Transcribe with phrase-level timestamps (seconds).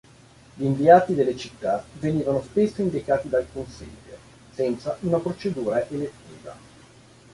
[0.55, 4.17] Gli inviati delle città venivano spesso indicati dal consiglio,
[4.51, 6.55] senza una procedura elettiva.